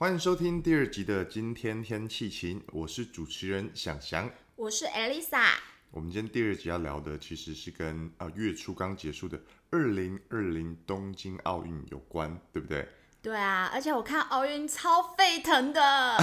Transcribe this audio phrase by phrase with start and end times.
[0.00, 4.30] 欢迎收听第二集的今天天气晴，我是主持人想翔。
[4.54, 5.56] 我是 Elisa。
[5.90, 9.36] 我们今天第二集要聊的其实是跟呃月初刚结束的
[9.72, 12.88] 二零二零东京奥运有关，对不对？
[13.20, 15.82] 对啊，而且我看奥运超沸腾的。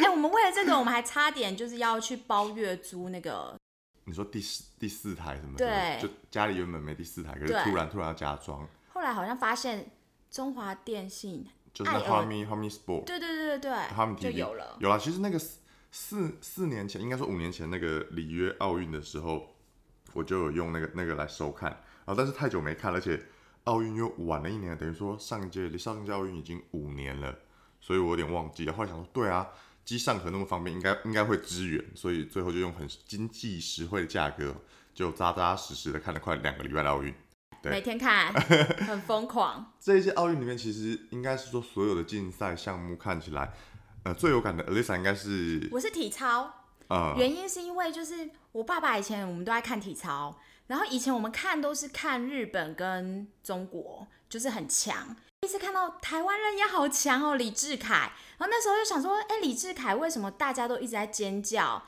[0.00, 3.58] 哎、我们为了这个，我们还差点就是要去包月租那个，
[4.04, 5.56] 你说第四第四台什么？
[5.58, 9.90] 对就家里原本没第四台，可是突然突然要加装，后来好像发现
[10.30, 11.44] 中华电信，
[11.78, 14.76] 就是那爱尔 Harmy Harmy Sport，对对对对对，就 TV 有了。
[14.80, 15.60] 有啊，其实那个四
[15.92, 19.54] 四四年前，应该说五年前那个里约奥运的时候，
[20.12, 21.70] 我就有用那个那个来收看，
[22.04, 23.22] 然后但是太久没看，而且
[23.64, 27.38] 奥运又晚了一年，等于说上一届离上一届奥运已经五年了，
[27.80, 28.72] 所以我有点忘记了。
[28.72, 29.48] 后来想说，对啊，
[29.84, 34.52] 机上可那么方便，应该应该会支援，所以最后就用很经济实惠的价格，
[34.92, 37.14] 就扎扎实实的看了快两个礼拜的奥运。
[37.62, 39.72] 对每天看，很疯狂。
[39.80, 43.52] 这一届奥运里面，其实应该是说所有的竞赛项目看起来，
[44.04, 46.52] 呃，最有感的 Alisa 应该是我是体操，
[46.88, 50.38] 呃，原因是因为就是我爸爸以前我们都爱看体操，
[50.68, 55.16] 然后以前我们看都是看日本跟中国，就是很强。
[55.40, 58.12] 第一次看到台湾人也好强哦，李志凯。
[58.38, 61.82] 然后那时候就想说，哎，李志凯为什么大家都一直在尖叫？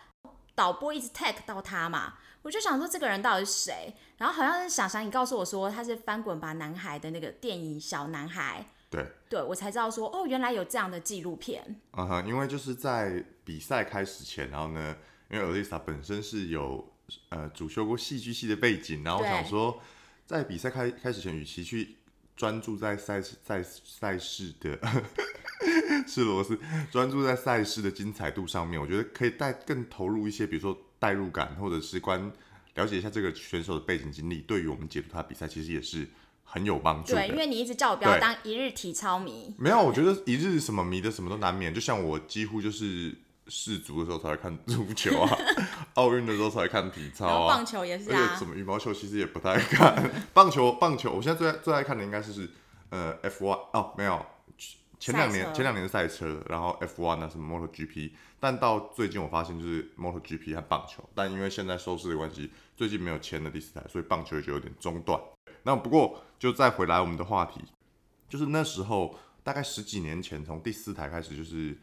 [0.54, 3.94] 导播一直 tag 到他嘛，我就想说这个人到底是谁？
[4.16, 11.80] 然后好像是想想你告诉我说他是翻滚吧男孩的那个电影小男孩，对，对我才知道说哦，原来有这样的纪录片。
[11.92, 14.96] 嗯哼，因为就是在比赛开始前，然后呢，
[15.30, 16.92] 因为 Elisa 本身是有
[17.28, 19.80] 呃主修过戏剧系的背景，然后我想说，
[20.26, 21.96] 在比赛开开始前，与其去
[22.36, 24.78] 专注在赛事赛赛事的
[26.08, 26.58] 是螺丝，
[26.90, 32.30] 专注在赛事的精彩度上面，我觉得可以带更投入一些，比如说代入感，或者是关
[32.74, 36.06] 了解一下这个选手的背景经历，对于我们解读他比赛其实也是
[36.44, 37.26] 很有帮助的。
[37.26, 39.52] 对，因为你一直叫我不要当一日体操迷。
[39.58, 41.74] 没有，我觉得一日什么迷的什么都难免。
[41.74, 43.12] 就像我几乎就是
[43.48, 45.36] 世足的时候才会看足球啊，
[45.94, 50.08] 奥运的时候才会看体操啊棒，球也是而且啊什，么羽毛球其实也不太看。
[50.32, 52.50] 棒球，棒球，我现在最爱最爱看的应该是是
[52.90, 54.24] 呃 F one 哦，没有。
[55.00, 65.18] 前两年前两年的赛车，然后 F1 啊什么 MotoGP，但到最近我发现就是 MotoGP 和棒球，但因为现在收视的关系，最近没有签了第四台，所以棒球就有点中断。
[65.62, 67.62] 那不过就再回来我们的话题，
[68.28, 71.74] 就是那时候大概十几年前，从第四台开始，就是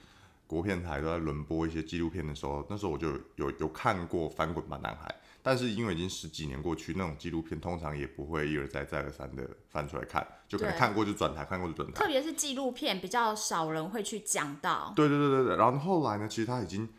[0.45, 5.09] 国片台都在轮播一些纪录片的时候，那时候我就有有有看过《翻滚吧，男孩》，
[5.47, 12.05] 但是因为已经十几年过去，那种纪录片通常也不会一而再再而三的翻出来看，就可能看过就转台，看过就转台特。
[12.05, 14.91] 别是纪录片比较少人会去讲到。
[14.93, 16.89] 对对对对对，然后后来呢，其实他已经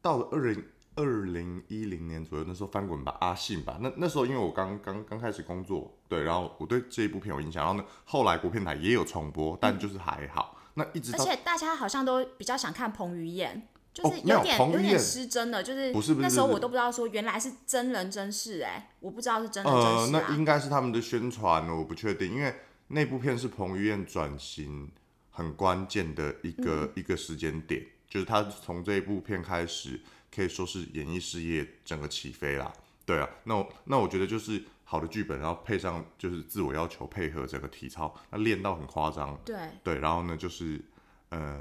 [0.00, 0.64] 到了二零
[0.94, 10.56] 二零一零年左右，那时候翻滚吧阿信吧，那那时候因为我刚刚刚开始工作，对，然后我对这一部片有印象，然后呢，后来国片台也有重播，但就是还好。
[10.76, 20.26] 那一直而且大家好像都比较想看彭于晏，就是有点、有点失真的，就是不是不是那时候我都不知道说原来是真人真事哎、我不知道是真人真呃，事啊。
[20.28, 22.52] 那应该是他们的宣传，我不确定，因为
[22.88, 24.90] 那部片是彭于晏转型
[25.30, 30.00] 很关键的一个、一个时间点，就是他从这一部片开始，
[30.34, 32.72] 可以说是演艺事业整个起飞啦。
[33.06, 40.80] 对啊，那我那我觉得就是好的剧本，然后配上就是自我要求，配合整个体操，那练到很夸张，对，对，然后呢就是
[41.28, 41.60] 呃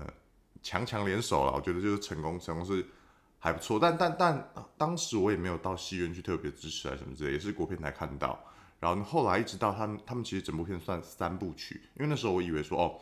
[0.63, 2.83] 强强联手了，我觉得就是成功，成功是
[3.37, 8.43] 还不错，但但但、呃当时我也没有到戏院去特别支持啊什么之类，也是国片才看到，
[8.79, 12.99] 然后呢后来一直到他们他们其实整部片算三部曲，因为那时候我以为说哦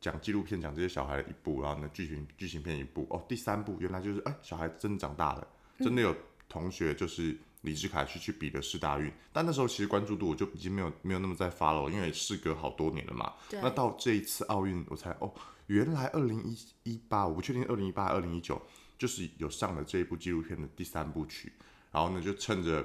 [0.00, 5.46] 讲纪录片讲这些小孩的一部，然后呢剧情剧情片一部，哦第三部原来就是哎小孩真的长大了，
[5.80, 6.14] 真的有
[6.48, 7.36] 同学就是。
[7.62, 13.32] 李志凯去去比了世大运，但那时候其实关注度我就已经没有没有那么在 follow，因为事隔好多年了嘛。
[13.50, 15.32] 那到这一次奥运，我才哦，
[15.66, 18.60] 原来二零一一八，我不确定二零一八、二零一九，
[18.98, 21.52] 就是有上了这一部纪录片的第三部曲。
[21.92, 22.84] 然后呢，就趁着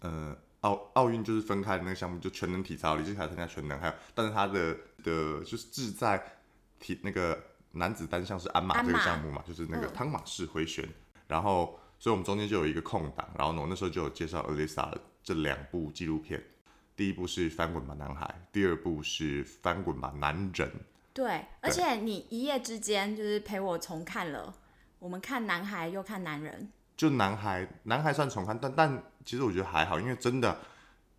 [0.00, 6.22] 呃奥奥运就是分开的那个项目，就全能体操，李志凯参加全能，还有但是他的的就是志在
[6.78, 7.38] 体那个
[7.72, 10.88] 男子单项是鞍马这个项目嘛，就是那个嗯汤马式回旋。
[11.26, 16.42] 然后，所以我们中间就有一个空档，然后呢，我那时候就有介绍 Alisa 的这两部纪录片。
[16.96, 20.68] 第一部是《翻滚吧，男孩》，第二部是《翻滚吧，男人》。
[21.12, 24.54] 对，而且你一夜之间就是陪我重看了，
[24.98, 30.60] 我们看男孩又看男人，就男孩，男孩算重看，但但其实我觉得还好，因为真的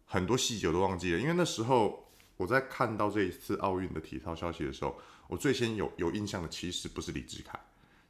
[0.05, 1.19] 很多细节我都忘记了。
[1.19, 4.97] 因为那时候我在看到这一次奥运的体操消息的时候，
[5.27, 7.59] 我最先有有印象的其实不是李志凯，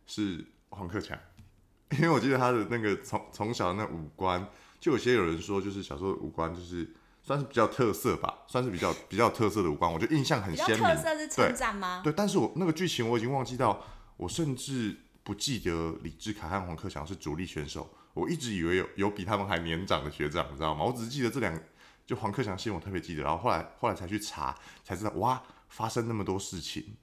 [0.05, 1.17] 是黄克强，
[1.97, 4.47] 因为我记得他的那个从从小的那五官，
[4.79, 6.87] 就有些有人说就是小时候的五官就是
[7.23, 10.79] 算是比较特色吧，算是比较 比较有特色的五官，我觉得印象很鲜明。
[10.79, 12.01] 特色是称赞吗？
[12.03, 13.83] 对，但是我那个剧情我已经忘记到，
[14.17, 20.83] 我甚至不记得李志凯和黄克强是主力选手，我一直以为有有比他们还年长的学长，你知道吗？
[20.83, 21.57] 我只是记得这两，
[22.05, 26.95] 就黄克强戏我特别记得，然后后来后来才去查，才知道哇，发生那么多事情。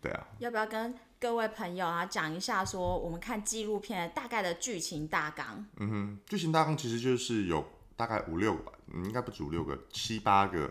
[0.00, 5.64] 对啊，要不要跟各位朋友啊讲一下，说我们看纪录片大概的剧情大纲？
[5.78, 7.64] 嗯哼，剧情大纲其实就是有
[7.96, 10.70] 大概五六个吧，应该不止五六个，七八个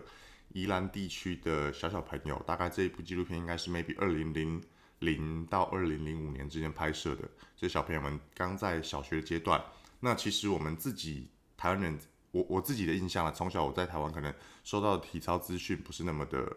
[0.53, 2.41] 宜兰地区的小小朋友。
[2.45, 4.61] 大概这一部纪录片应该是 maybe 二零零
[4.99, 9.61] 零到二零零五年之间拍摄的，这小朋友们刚在小学阶段。
[9.99, 11.27] 那其实我们自己
[11.57, 11.99] 台湾人，
[12.31, 14.33] 我我自己的印象啊，从小我在台湾可能
[14.63, 16.55] 收到的体操资讯不是那么的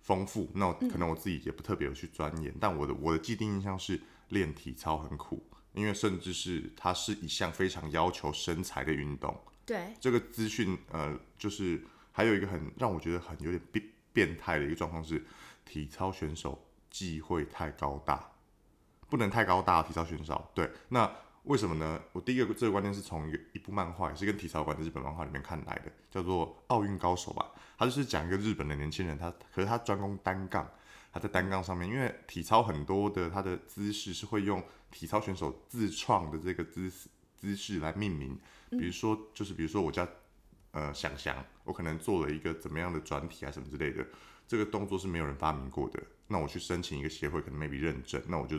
[0.00, 9.40] 丰富，那可能我自己也不特别有去钻研，但我的我的既定印象是练体操很苦，因为甚至是它是一项非常要求身材的运动。
[9.70, 11.80] 对，这个资讯，呃，就是
[12.10, 15.24] 还有一个很让我觉得很有点变变态的一个状况是，
[15.64, 18.32] 体操选手忌讳太高大，
[19.08, 19.80] 不能太高大。
[19.80, 21.08] 体操选手，对，那
[21.44, 22.02] 为什么呢？
[22.10, 27.52] 我第一个这个观念是从一部漫画，也是跟体操有关的日本漫画里面看来的，叫做《奥运高手》吧。
[27.78, 30.68] 他就是讲一个日本的年轻人，他可是他专攻单杠，
[31.12, 37.08] 他在单杠上面，因为体操很多的他的姿势是会用体操选手自创的这个姿势
[37.40, 38.38] 姿势来命名，
[38.70, 40.06] 比如说就是比如说我叫
[40.72, 44.06] 呃想想，我可能做了一个怎么样的转体啊什么之类的，
[44.46, 48.58] 这个动作是没有人发明过的，那我去申请一个协会，可能 maybe 认证，那我就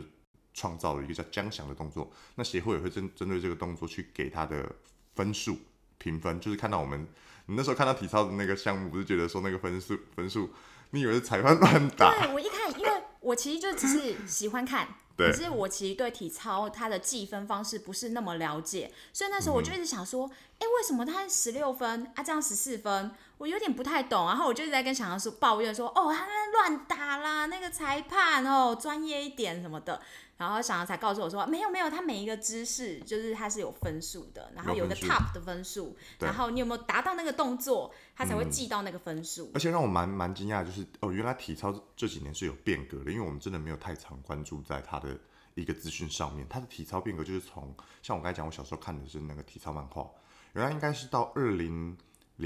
[0.52, 4.74] 创造了一个叫江翔的动作，那协会也会针针对这个动作去给他的
[5.14, 5.56] 分数
[5.98, 7.06] 评分，就是看到我们
[7.46, 10.50] 你那时候看到体操的那个项目，不是觉得说那个分数分数，
[10.90, 12.12] 你以为是裁判乱打？
[12.20, 15.30] 对我一看，因为我其实就只是喜欢看，对。
[15.30, 23.10] 可是我其实对体操它的计分方式不是那么了解，所以那时候我就一直想说，哎、为什么他十六分啊，这样十四分，
[23.42, 30.00] 我有点不太懂，然后我就一直在跟小杨说抱怨说，哦，他们乱打啦，那个裁判哦，专业一点什么的。
[30.36, 39.50] 然后小杨才告诉我说，没有没有，他每一个姿势就是他是有分数的，然后有个有分数 top 的分数，对然后你有没有达到那个动作，他才会记到那个分数。
[39.54, 45.18] 而且让我蛮蛮惊讶的就是，哦，原来体操这几年是有变革的，因为我们真的没有太常关注在他的
[45.56, 46.46] 一个资讯上面。
[46.48, 50.08] 他的体操变革就是从像我刚才讲，我小时候看的是那个体操漫画，
[50.52, 51.98] 原来应该是到二零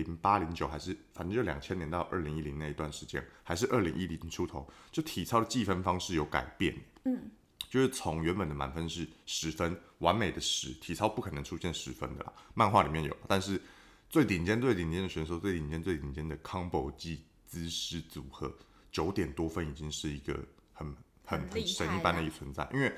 [0.04, 6.76] 零八零九，还是反正就两千年到二零一零那一段时间，还是二零一零出头，就体操的计分方式有改变。
[7.04, 7.30] 嗯，
[7.68, 13.60] 就是从原本的满分是十分，完美的十，体操不可能出现十分的啦，漫画里面有，但是
[14.08, 18.54] 最顶尖、最顶尖的选手，最顶尖、最顶尖的 combo 技姿势组合，
[18.92, 20.38] 九点多分已经是一个
[20.72, 20.94] 很
[21.24, 22.92] 很很神一般的一个存在，因为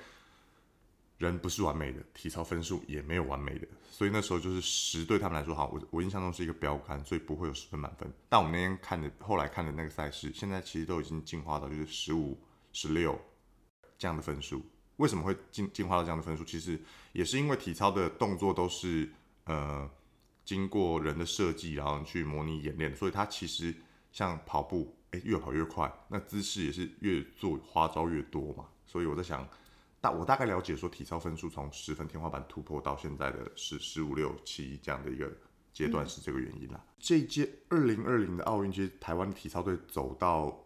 [1.18, 8.08] 人不是完美的，体操分数也没有完美的，所以那时候就是十对他们来说，好，我我印象中是一个标杆，所以不会有十分满分。
[8.28, 12.38] 但我们那天看的，后来看的那个赛事，现在其实都已经进化到就是十五、
[12.72, 13.20] 十六
[13.98, 14.64] 这样的分数。
[14.96, 16.44] 为什么会进进化到这样的分数？
[16.44, 16.80] 其实
[17.12, 19.08] 也是因为体操的动作都是
[19.44, 19.88] 呃
[20.44, 23.74] 经过人的设计，然后去模拟演练，所以它其实
[24.12, 28.66] 像跑步，诶，越跑越快，那姿势也是越做花招越多嘛。
[28.86, 29.46] 所以我在想，
[30.00, 35.30] 大我大概了解说体操分数从十分天花板突破到现在的十十五六七这样的一个
[35.72, 36.80] 阶段是这个原因啦。
[36.98, 40.64] 这一届二零二零的奥运，其实台湾体操队走到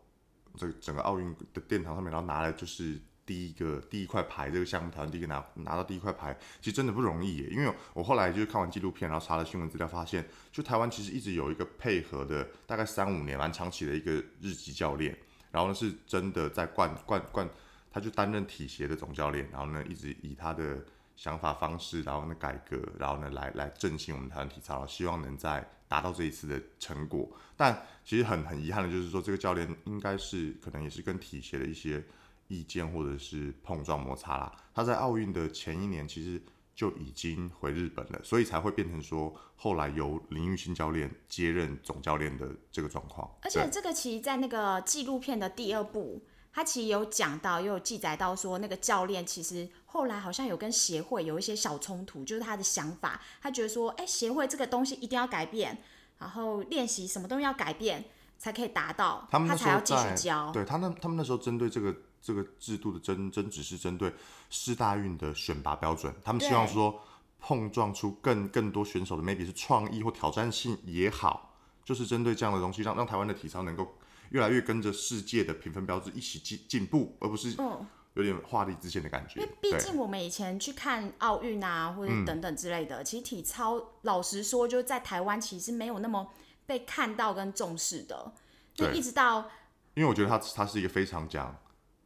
[0.57, 7.49] 这个整个奥运的殿堂上面，然后拿来就是第一个第一块牌，这个项目台湾第一个拿拿到第一块牌，其实真的不容易耶。
[7.51, 15.17] 因为我后来就是看完纪录片，然后查了新闻资料，发现就台湾其实一直有一个配合的大概三五年蛮长期的一个日籍教练，
[15.51, 17.49] 然后呢是真的在灌灌灌，
[17.93, 20.85] 他就担任体协的总教练，然后呢一直以他的
[21.15, 27.29] 想法方式，然后呢改革，然后呢来来振兴我们台湾体操，然后希望能在达到这一次的成果。
[27.57, 32.03] 但其实很很遗憾的就是说，这个教练应该是可能也是跟体协的一些
[32.49, 34.53] 意见或者是碰撞摩擦啦。
[34.75, 36.43] 他在奥运的前一年其实
[36.75, 43.31] 就已经回日本了，所以才会变成说后来由林玉新教练接任总教练的这个状况。
[43.43, 55.83] 而且这个其实，在那个纪录片的第二部，他其实有讲到，也有记载到说，那个教练其实后来好像有跟协会有一些小冲突，就是他的想法，他觉得说，哎，协会这个东西一定要改变，
[56.19, 58.05] 然后练习什么东西要改变，
[58.39, 60.53] 才可以达到，他们那时候才要继续教。
[60.53, 64.13] 对他那他们那时候针对这个这个制度的针针只是针对
[64.51, 67.01] 市大运的选拔标准，他们希望对说
[67.41, 73.97] 碰撞出更更多选手的 maybe 是创意或挑战性也好，就是针对这样的东西，让让台湾的体操能够
[74.33, 79.41] 越来越跟着世界的评分标志一起进进步，而不是嗯，有点画地自限的感觉。
[79.41, 86.31] 因为毕竟我们以前去看奥运啊，或者等等之类的，其实体操老实说，就在台湾其实没有那么
[86.67, 88.33] 被看到跟重视的。
[88.79, 89.51] 那对一直到
[89.95, 91.55] 因为我觉得他他是一个非常讲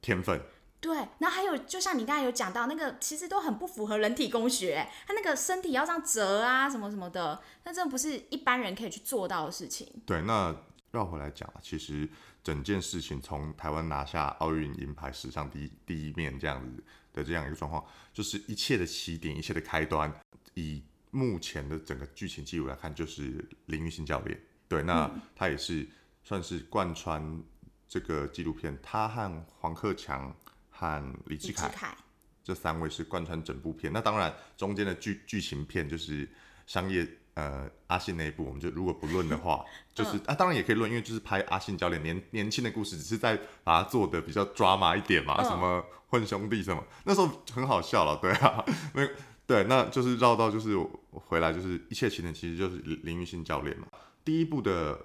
[0.03, 0.41] 天分，
[0.81, 9.87] 对，然后还有就像你刚才有讲到那个，其实都很不符合人体工学，他那个身体要这样折啊什么什么的，那真的不是一般人可以去做到的事情。
[10.05, 10.55] 对，那
[10.91, 12.09] 绕回来讲啊，其实
[12.43, 20.13] 整件事情从台湾拿下奥运银牌史上第一第一面这样子的这样一个状况，就是一切的起点，一切的开端，
[20.55, 24.41] 以目前的整个剧情记录来看，就是林玉信教练。
[24.69, 25.87] 对，那他也是
[26.25, 27.43] 算是贯穿
[27.89, 30.35] 这个纪录片，他和黄克强
[30.71, 31.97] 和李志凯李志凯，
[32.43, 33.93] 这三位是贯穿整部片。
[33.93, 36.29] 那当然，中间的剧剧情片就是
[36.67, 39.65] 商业呃阿信那一部，我们就如果不论的话，
[39.95, 48.65] 就是、啊，当然也可以论，因为就是拍阿信教练年年轻的故事，只是在把它做的比较抓马一点嘛，嗯什么混兄弟什么，那时候很好笑了，对啊，
[48.95, 49.09] 那
[49.47, 53.87] 对，那就是绕到就是我回来就是一切起点其实就是林林玉信教练嘛。
[54.25, 54.99] 第一部的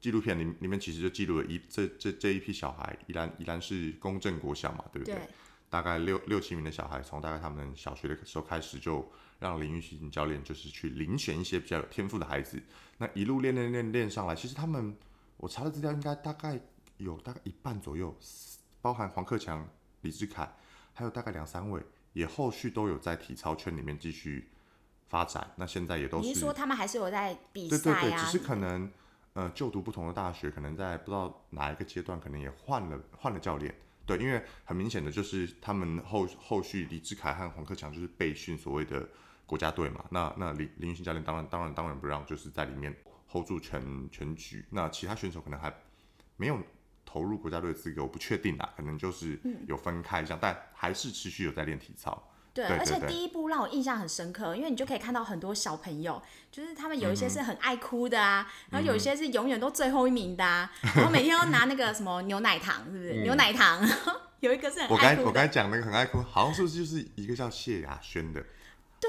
[0.00, 5.14] 纪录片里里面其实就记录了一这这这一批小孩，依然依然是公正国小嘛，对不对？
[5.14, 5.28] 对，
[5.74, 9.04] 大概六六七名的小孩，从大概他们小学的时候开始，就
[9.40, 12.62] 让林玉信教练就是去遴选一些比较有天赋的孩子，
[12.98, 14.96] 那一路练练练练上来，其实他们
[15.36, 16.60] 我查的资料应该大概
[16.98, 18.16] 有大概一半左右，
[18.80, 19.68] 包含黄克强、
[20.02, 20.48] 李志凯，
[20.92, 24.50] 还有大概两三位，也后续都有在体操圈里面继续
[25.08, 25.50] 发展。
[25.56, 28.16] 那现在也都是你是说他们还是有在比对对对？
[28.16, 28.88] 只是可能
[29.32, 33.74] 呃就读不同的大学，可能在不知道哪一个阶段，可能也换了换了教练。
[34.06, 39.08] 对，因为很明显的就是他们后后续李志凯和黄克强就是备训所谓的
[39.46, 40.04] 国家队嘛。
[40.10, 42.94] 那那林林云信教练当然当然当然不让，就是在里面
[43.28, 44.64] hold 住全全局。
[44.70, 45.74] 那其他选手可能还
[46.36, 46.58] 没有
[47.04, 52.30] 投入国家队的资格，我不确定啦，可能就是有分开这样，但还是持续有在练体操。
[52.54, 63.14] 对，而且第一部让我印象很深刻，因为你就可以看到很多小朋友，就是他们有一些是很爱哭的啊，然后有一些是永远都最后一名的啊，然后每天都拿那个什么牛奶糖，是不是？
[63.24, 63.84] 牛奶糖，
[64.38, 68.40] 有一个是很我刚才我爱哭的，刚才讲那个很爱哭，好像是不是就是一个叫谢雅轩的，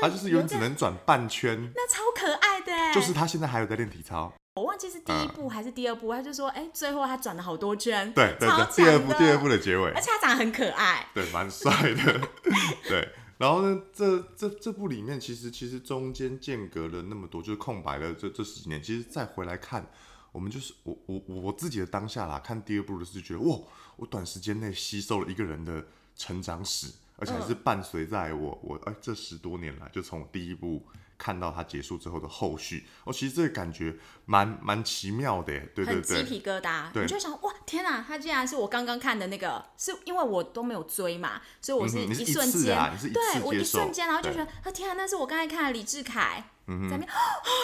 [0.02, 4.34] 他就是有永远只能转半圈，那超可爱的欸，就是他现在还有在练体操。
[4.56, 12.22] 我忘记是第一部还是第二部，他就说，哎，最后他转了好多圈，对对，第二部第二部的结尾而，且他长得很可爱，对，蛮帅的，
[12.90, 13.08] 对。
[13.38, 19.86] 然后呢，这这这部里面其实其实中间间隔了那么多，就是空白了这这十几年，其实再回来看，
[20.32, 23.60] 我们就是我我我自己的当下啦，看第二部的时候就觉得哇，
[23.98, 26.88] 我短时间内吸收了一个人的成长史，
[27.18, 30.82] 而且还是伴随在我我哎这十多年来，就从第一部
[31.18, 33.96] 看到它结束之后的后续，哦，其实这个感觉
[34.26, 37.04] 蛮蛮奇妙的耶，对对很鸡，皮疙瘩，对。
[37.04, 42.78] 你就想哇天哪，他竟然是我刚刚看的那个，是因为我都没有追嘛，所以我是一瞬间，
[43.14, 47.14] 对我一瞬间，然后就觉得啊天啊，那是我刚才看的李志凯，在那边哦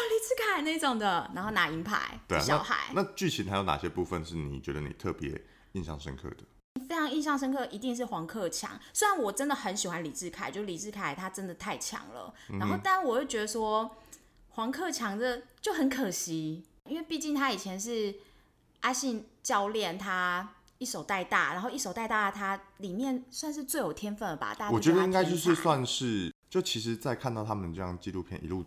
[0.09, 5.41] 李志凯那种的，然后拿银牌对啊，小孩，那那剧情还有哪些部分是你觉得你特别
[5.73, 6.37] 印象深刻的？
[6.87, 8.79] 非常印象深刻，一定是黄克强。
[8.93, 13.97] 虽然我真的很喜欢李志凯，就李志凯他真的太强了，嗯然后但我又觉得说
[14.49, 18.13] 黄克强这就很可惜，因为毕竟他以前是
[18.81, 24.53] 阿信教练，他一手带大，然后一手带大，他里面算是最有天分了吧？
[24.53, 28.65] 大家我觉得应该就是算是，就其实，在看到他们这样纪录片一路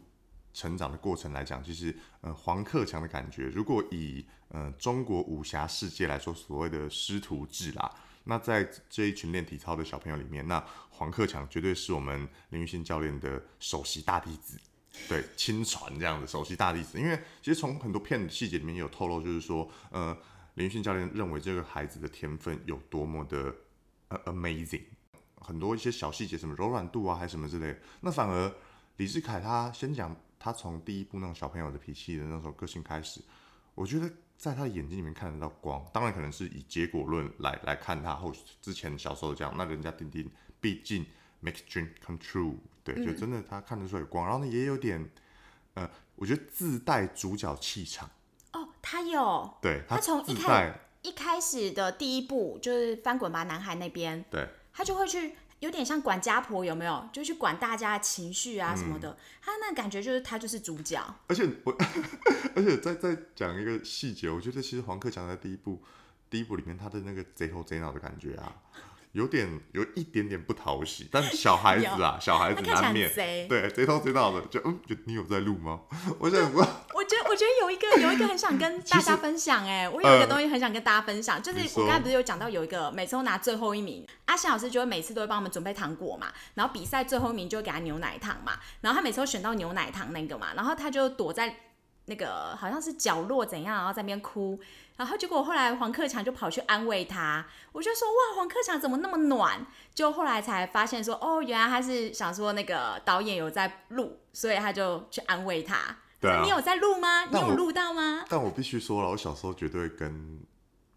[0.54, 7.92] 成长的过程来讲，其实呃黄克强的感觉，如果以呃中国武侠世界来说，所谓的师徒制啦，
[8.24, 14.58] 那在这一群练体操的小朋友里面，那黄克强绝对是我们林玉信教练的首席大弟子。
[15.08, 20.16] 对，亲传这样的首席大弟子，因为其实从很多片细节里面有透露，就是说，呃，
[20.54, 23.52] 林玉信教练认为这个孩子的天分有多么的
[24.06, 24.82] 呃 amazing，
[25.40, 27.76] 很多一些小细节，什么柔软度啊，还是什么之类。
[28.02, 28.54] 那反而
[28.98, 33.18] 李志凯他先讲，他从第一部那种小朋友的脾气的那种个性开始，
[33.74, 35.82] 我觉得在他的眼睛里面看得到光。
[35.90, 41.06] 当然可能是以结果论来来看他后之前小时候这样，那人家丁丁毕竟
[41.40, 44.26] make dream come true，对，就真的他看得出来有光。
[44.26, 45.08] 然后呢，也有点
[45.72, 48.10] 呃，我觉得自带主角气场，
[48.52, 54.46] 哦，他有对他从一开一开始的第一步就是翻滚吧男孩那边，对。
[54.76, 57.08] 他就会去有点像管家婆，有没有？
[57.10, 59.18] 就去管大家的情绪啊什么嗯的。
[59.40, 61.74] 他那感觉就是他就是主角，而且我，
[62.54, 65.82] 而且再再讲一个细节，我觉得其实黄克强在第一部
[66.28, 68.54] 第一部里面他的那个贼头贼脑的感觉啊，
[69.14, 73.08] 有点有一点点不讨喜，但 小孩子啊，小孩子难免。
[73.14, 75.82] 对贼头贼脑的，就嗯，就你有在录吗？
[76.18, 76.60] 我想说，
[76.94, 91.54] 我觉得，我觉得有一个有一个很想跟大家分享、哎，我有一个东西很想跟大家分享，就是我刚才不是有讲到有一个每次都拿最后一名，阿信老师就会每次都会帮我们准备糖果嘛，然后比赛最后一名就会给他牛奶糖嘛，然后他每次都选到牛奶糖那个嘛，然后他就躲在
[92.06, 94.60] 那个好像是角落怎样，然后在那边哭，
[94.96, 99.66] 然后结果后来黄克强就跑去安慰他，我就说哇，黄克强怎么那么暖？
[99.92, 105.78] 就后来才发现说，哦，原来他是想说那个导演有在录，所以他就去安慰他。
[106.20, 107.24] 对啊你有在录吗？
[107.26, 108.24] 你有录到吗？
[108.28, 110.40] 但我必须说了，我小时候绝对跟，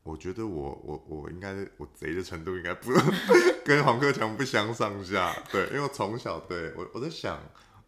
[0.04, 2.92] 我觉得我我我应该我贼的程度应该不
[3.66, 5.36] 跟黄克强不相上下。
[5.52, 7.38] 对，因为我从小对我我在想，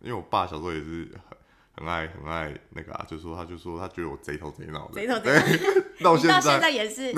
[0.01, 1.37] 因为我爸小时候也是很
[1.85, 7.13] 很爱很爱那个啊，就说他就说他觉得我贼头贼脑的，贼头贼脑对， 到现在你到现在也是，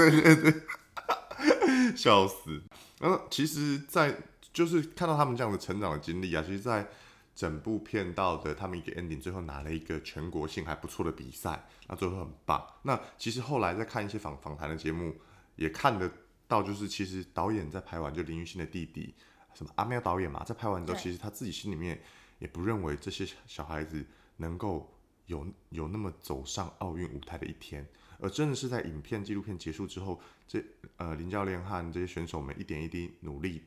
[1.95, 2.61] 笑死。
[2.99, 4.15] 然后其实，在
[4.53, 6.87] 就是看到他们这样的成长的经历啊，其实，在
[7.33, 12.63] 整部片到的他们一个 ending，最后拿了一个全国性还不错的比赛，那最后很棒。
[12.83, 15.15] 那其实后来在看一些访访谈的节目，
[15.55, 16.11] 也看得
[16.47, 19.15] 到，就是其实导演在拍完就林玉欣的弟弟
[19.55, 21.99] 什么阿喵导演嘛，在拍完之后，其实他自己心里面
[22.37, 24.05] 也不认为这些小孩子
[24.37, 24.93] 能够
[25.25, 27.87] 有有那么走上奥运舞台的一天。
[28.21, 30.63] 而真的是在影片纪录片结束之后，这
[30.97, 33.63] 呃林教练和这些选手们一点一滴努力，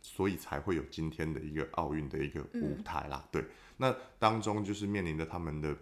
[0.00, 3.28] 所以才会有今天的一个奥运的一个舞台啦。
[3.32, 3.44] 对，
[3.76, 5.76] 那当中就是面临着他们的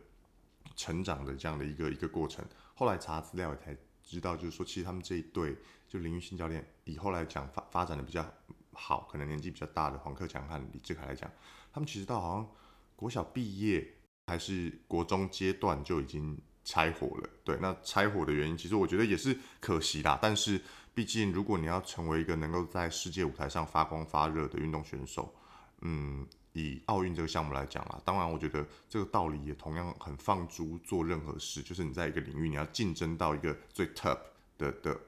[0.74, 2.44] 成长的这样的一个一个过程。
[2.74, 5.54] 后来查资料也才知道，就是说其实他们这一队
[5.86, 8.26] 就林玉信教练以后来讲发发展的比较
[8.72, 11.30] 好，可能年纪比较大的黄克强和李志凯来讲，
[11.72, 12.50] 他们其实到好像
[12.96, 13.86] 国小毕业
[14.26, 17.28] 还是国中阶段就已经拆伙了。
[17.44, 20.18] 对，那拆伙的原因，其实我觉得也是可惜啦。
[20.20, 20.60] 但是
[20.94, 25.34] 毕竟，如果你要成为一个能够在世界舞台上发光发热的运动选手，
[25.80, 34.18] 嗯，以奥运这个项目来讲啦，当然我觉得这个道理也同样很放诸做任何事，就是你在一个领域你要竞争到一个最 top
[34.58, 35.00] 的的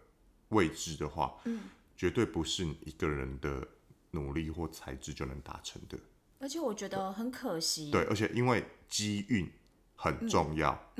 [0.48, 1.60] 位置的话，嗯，
[1.96, 3.66] 绝对不是你一个人的
[4.10, 5.98] 努力或才智就能达成的。
[6.40, 9.50] 而且我觉得很可惜，对，而且因为机运
[9.94, 10.92] 很重要，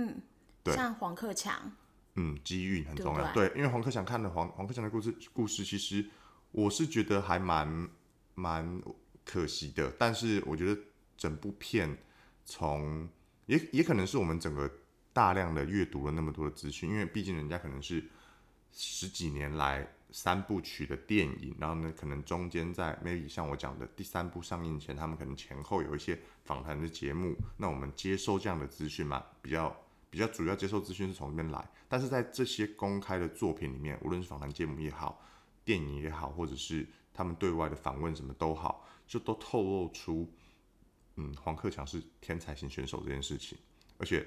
[0.65, 1.71] 对像黄克强，
[2.15, 3.33] 嗯，机遇很重要。
[3.33, 6.05] 对对，因为黄克强看了黄黄克强的故事，故事其实
[6.51, 7.89] 我是觉得还蛮
[8.35, 8.83] 蛮
[9.25, 9.93] 可惜的。
[9.99, 10.81] 但是我觉得
[11.17, 11.97] 整部片
[12.45, 13.09] 从
[13.47, 14.71] 也也可能是我们整个
[15.13, 18.03] 大量的阅读了那么多的资讯，因为毕竟人家可能是
[18.73, 29.77] 十几年来三部曲的电影，然后呢，可能中间在 maybe 像我讲的第三部上映前，他们可能前后有一些访谈的节目，那我们接收这样的资讯嘛，比较
[30.15, 35.21] 比较主要接受资讯是从这边来，但是在这些公开的作品里面，无论是访谈节目也好，
[35.65, 40.33] 电影也好，或者是他们对外的访问什么都好，就都透露出，
[41.17, 43.59] 嗯，黄克强是天才型选手这件事情，
[43.99, 44.25] 而且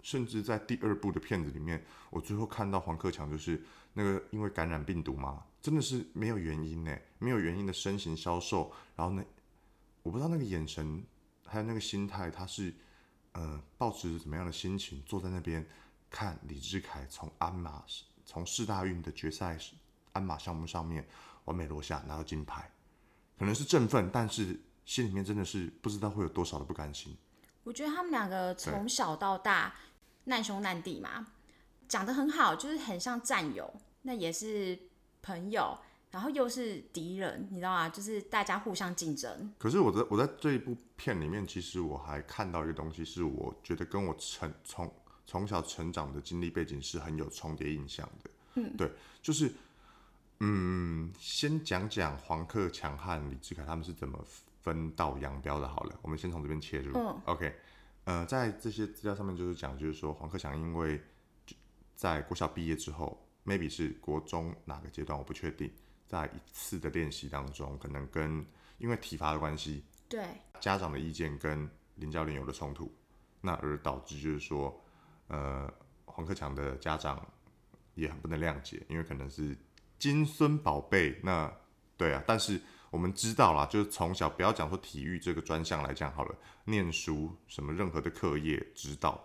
[0.00, 3.60] 甚至在第二部的片子里面，我最后看到黄克强就是
[3.94, 9.24] 那个因为感染病毒嘛，真的是没有原因呢，没有原因的身形消瘦，然后呢，
[10.04, 11.02] 我不知道那个眼神
[11.44, 12.72] 还有那个心态，他是
[13.32, 15.66] 呃抱持着怎么样的心情坐在那边
[16.10, 17.84] 看李志凯从鞍马
[18.24, 19.58] 从四大运的决赛
[20.12, 21.06] 鞍马项目上面
[21.44, 22.70] 完美落下拿到金牌，
[23.38, 27.16] 可能是振奋，但是心里面真的是不知道会有多少的不甘心。
[27.62, 29.74] 我觉得他们两个从小到大
[30.24, 31.26] 难兄难弟嘛，
[31.88, 34.78] 讲得很好，就是很像战友，那也是
[35.22, 35.78] 朋友，
[36.10, 37.88] 然后又是敌人，你知道吗？
[37.88, 39.52] 就是大家互相竞争。
[39.58, 44.92] 可是我在我在这一部片里面，其实我还看到一个东西，是我觉得跟我成从
[45.26, 48.30] 从小成长的经历背景是很有重叠印象的。
[48.54, 48.90] 嗯，对，
[49.22, 49.52] 就是
[50.40, 54.18] 嗯，先讲讲黄克强和李志凯他们是怎么
[54.62, 55.68] 分道扬镳的。
[55.68, 56.92] 好了，我们先从这边切入。
[56.98, 57.54] 嗯 OK，
[58.04, 61.00] 呃，在这些资料上面就是讲，就是说黄克强因为
[61.94, 65.70] 在国小毕业之后，maybe 是国中哪个阶段我不确定，
[66.10, 68.44] 在一次的练习当中，可能跟
[68.78, 70.26] 因为体罚的关系，对，
[70.58, 72.92] 家长的意见跟林教练有了冲突，
[73.40, 74.84] 那而导致就是说，
[75.28, 75.72] 呃，
[76.04, 77.24] 黄克强的家长
[77.94, 79.56] 也很不能谅解，因为可能是
[80.00, 81.48] 金孙宝贝，那
[81.96, 89.24] 对啊，但是我们知道啦，就是从小不要讲说体育这个专项来讲好了，念书什么任何的课业指导，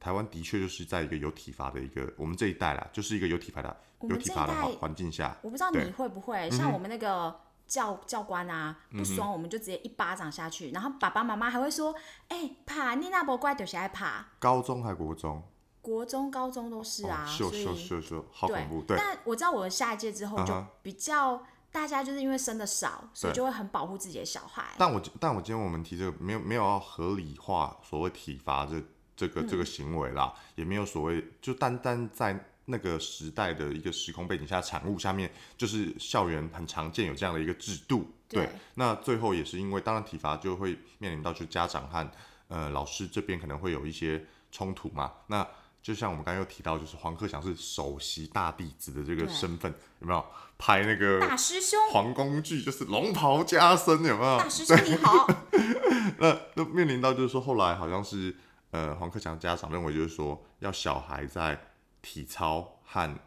[0.00, 11.94] 台湾的确就是在一个有体罚的一个我们这一代啦，就是一个有体罚的有体罚的环环境下，我不知道你会不会，像我们那个教教官啊，不爽我们就直接一巴掌下去，然后爸爸妈妈还会说，
[12.28, 14.26] 哎、怕你那不乖就是爱怕。
[14.38, 15.42] 高中还国中，
[15.82, 18.96] 国中、高中都是啊，哦，秀所以秀秀秀，好恐怖，对。
[18.96, 24.64] 但我知道我的下一届之后就比较，大家就是因为生的少，所以就会很保护自己的小孩。
[24.78, 28.80] 但我但我今天我们提这个没有没有要合理化所谓体罚这
[29.18, 38.08] 这个这嗯个行为啦，也没有所谓就单单在那个时代的一个时空背景下产物下面，就是校园很常见有这样的一个制度。
[38.28, 42.08] 对，对那最后也是因为当然体罚就会面临到就是家长和
[42.46, 45.12] 呃老师这边可能会有一些冲突嘛。
[45.26, 45.46] 那
[45.82, 50.22] 就像我们刚刚又提到，就是黄克强是首席大弟子的这个身份，有没有
[50.58, 54.38] 拍那个大师兄，黄宫剧，就是龙袍加身，有没有？
[54.38, 55.26] 大师兄你好，
[56.18, 58.36] 那那面临到就是说，后来好像是
[58.70, 61.58] 呃黄克强家长认为就是说，要小孩在
[62.02, 63.18] 体操和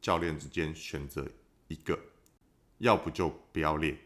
[0.00, 1.26] 教练之间选择
[1.68, 1.98] 一个，
[2.78, 3.98] 要不就不要练，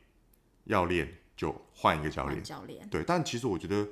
[0.65, 2.43] 要练就换一个教练。
[2.43, 3.87] 教练，对，但其实我觉得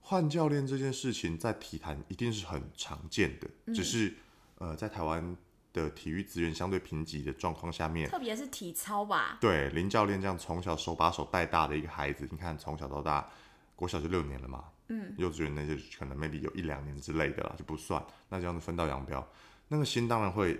[0.00, 4.14] 换教练这件事情在体坛一定是很常见的，只是
[4.56, 5.36] 呃在台湾
[5.72, 13.28] 的体育资源相对贫瘠的状况下面，特别是体操吧，对林教练这样从小手把手带大的一个孩子，你看从小到大，
[13.76, 19.26] 国小就六年了嘛，嗯，幼稚园那些可能 maybe 有一两年之类的啦，就不算，那这样子分道扬镳，
[19.68, 20.58] 那个心当然会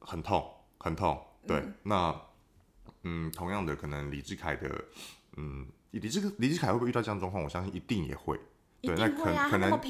[0.00, 2.18] 很痛，很痛，对，那
[3.02, 4.84] 嗯，同样的，可能李志凯的，
[5.36, 7.42] 嗯，李志李志凯会不会遇到这样的状况？
[7.44, 8.38] 我相信一定也会，
[8.80, 9.80] 一对，那可可能，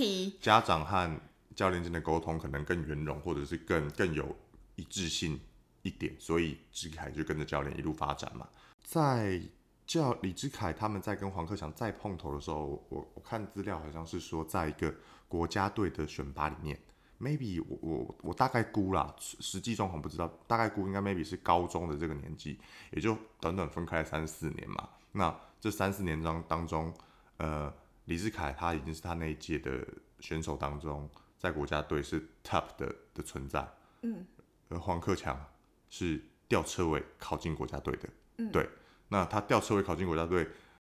[0.41, 1.21] 家长和
[1.55, 4.37] 教练间的沟通可能更圆融，或者是更更有
[4.77, 5.41] 一致性
[5.83, 8.49] 一点，所以志凯就跟着教练一路发展嘛。
[8.83, 9.41] 在
[9.89, 14.95] 教李志凯他们在跟黄克强再碰头的时候，我我看资料好像是说，在一个
[15.27, 16.79] 国家队的选拔里面
[17.19, 22.61] ，maybe 我我我大概估啦，实实际状况不知道，大概估应该 maybe 是高中的这个年纪，
[22.93, 24.91] 也就短短分开三四年嘛。
[25.13, 26.93] 那这三四年当当中，
[27.39, 27.73] 呃，
[28.05, 29.89] 李志凯他已经是他那一届的
[30.21, 33.67] 选手当中，在国家队是 top 的的存在。
[34.03, 34.27] 嗯，
[34.69, 35.43] 而黄克强
[35.89, 38.09] 是吊车尾考进国家队的。
[38.37, 38.69] 嗯，对。
[39.09, 40.47] 那他吊车尾考进国家队，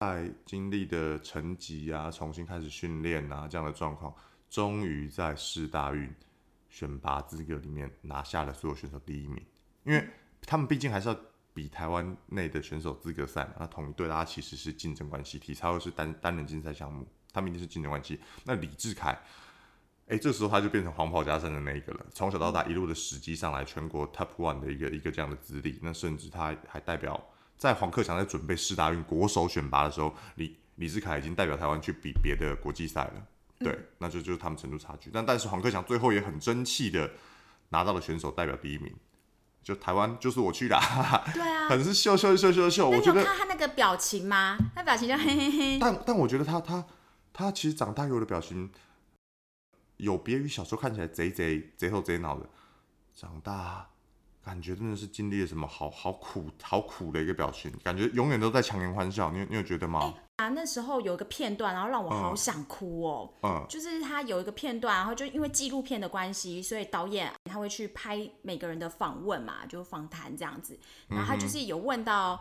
[0.00, 4.14] 在经历的成绩啊，重新开始训练啊这样的状况，
[4.48, 6.12] 终于在市大运
[6.68, 9.44] 选拔资格里面拿下了所有选手第一名。
[9.84, 10.06] 因为
[10.42, 11.16] 他们毕竟还是要
[11.52, 18.20] 比台湾内的选手资格赛嘛，那同一队大家其实是竞争关系，体操又是单单人竞赛项目，他们一定是竞争关系。
[18.44, 19.18] 那李志凯，
[20.08, 27.22] 哎，这时候他就变成黄袍加身的那一个了，从小到大一路的时机上来，全国 top one 的一个一个这样的资历，那甚至他还代表
[27.60, 33.26] 在黄克强在准备世大运国手选拔的时候，李李志凯已经代表台湾去比别的国际赛了，
[33.58, 35.10] 对，那就就是他们程度差距。
[35.12, 37.10] 但但是黄克强最后也很争气的
[37.68, 38.90] 拿到了选手代表第一名，
[39.62, 40.80] 就台湾就是我去的，
[41.34, 41.68] 对啊。
[41.68, 44.56] 很是秀秀秀秀秀，我觉得看他那个表情吗？
[44.74, 46.86] 他表情就嘿嘿嘿，但但我觉得他他
[47.34, 48.70] 他其实长大以后的表情，
[49.98, 52.48] 有别于小时候看起来贼贼贼头贼脑的，
[53.14, 53.90] 长大
[54.42, 59.30] 感觉真的是经历了什么好好苦好苦的一个表情，感觉永远都在强颜欢笑。
[59.30, 60.14] 你有你有觉得吗？
[60.36, 63.34] 啊，那时候有一个片段，然后让我好想哭哦。
[63.42, 70.78] 嗯就是他有一个片段，然后就因为纪录片的关系，所以导演他会去拍每个人的访问嘛，就访谈这样子。
[71.08, 72.40] 然后他就是有问到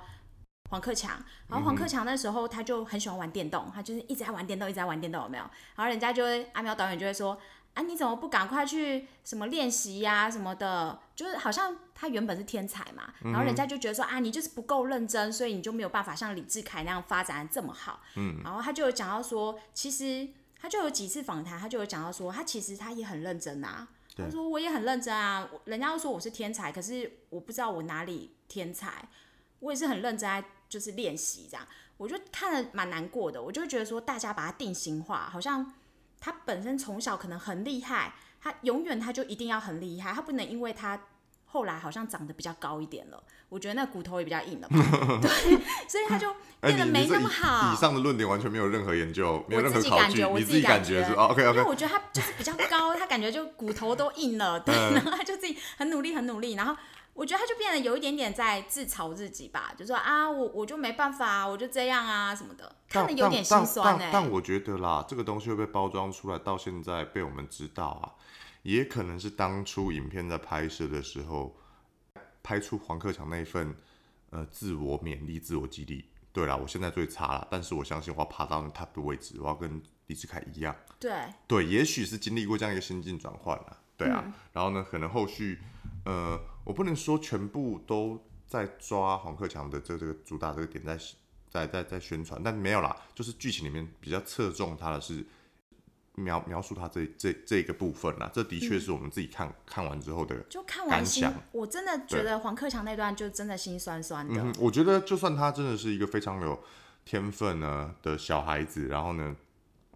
[0.69, 5.43] 黄克强，然后黄克强那时候他就很喜欢玩电动，他就是一直在玩电动，一直在玩电动，有没有？
[5.75, 7.38] 然后人家就会阿苗导演就会说。
[7.73, 10.99] 啊，你怎么不赶快去什么练习呀、什么的？
[11.15, 18.01] 就是好像他原本是天才嘛，然后人家就觉得说啊，你就是不够认真，所以你就没有办法像李志凯那样发展的这么好。
[18.15, 20.27] 嗯，然后他就有讲到说，其实
[20.60, 23.88] 他就有几次访谈，他就有讲到说，他其实他也很认真啊。
[24.17, 29.08] 他说我也很认真啊，人家都说我是天才，可是我不知道我哪里天才，
[29.60, 31.65] 我也是很认真在就是练习这样。
[31.95, 35.73] 我就看了蛮难过的，我就会觉得说大家把他定型化，好像
[36.19, 40.99] 他本身从小可能很厉害，他永远他就一定要很厉害，他不能因为他
[41.45, 44.84] 后来好像长得比较高一点了，我觉得那骨头也比较硬了嘛，
[45.21, 45.29] 对，
[45.88, 46.29] 所以他就
[46.62, 47.73] 哎，变得没那么好。
[47.73, 56.75] 以上的论点完全没有任何研究，没有任何考据，我你自己感感觉是 OK 因为我觉得他就是比较高，他感觉就骨头都硬了，对，嗯然后他就自己很努力，很努力，然后
[57.19, 68.15] 我觉得他就变得有一点点在自嘲自己吧，就说啊，我我就没办法啊，我就这样啊什么的，看但得有点心酸哎、但但我觉得啦，这个东西会被包装出来，到现在被我们知道啊，
[68.63, 71.58] 也可能是当初影片在拍摄的时候，
[72.41, 73.75] 拍出黄克强那一份
[74.29, 76.05] 呃自我勉励、自我激励。
[76.32, 80.73] 对啦，我现在最差了，但是我相信我要爬到那 top 的位置，我要跟李志凯一样。
[80.97, 81.12] 对，
[81.47, 85.60] 对，也许是经历过这样一个心境转换了，对啊，嗯然后呢，可能后续，
[86.05, 90.95] 呃，我不能说全部都在抓黄克强的这这个主打这个点在
[91.49, 95.25] 在在在宣传，但没有啦，就是剧情里面比较侧重他的是
[96.13, 101.03] 描描述他这这这个部分啦，这的确是我们自己看、看完之后的，就看完
[101.51, 104.39] 我真的觉得黄克强那段就真的心酸酸的。
[104.39, 106.63] 嗯，我觉得就算他真的是一个非常有
[107.03, 109.36] 天分呢的小孩子，然后呢，